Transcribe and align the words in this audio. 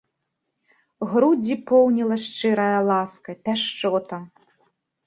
Грудзі 1.11 1.53
поўніла 1.73 2.15
шчырая 2.25 2.79
ласка, 2.89 3.29
пяшчота. 3.47 4.17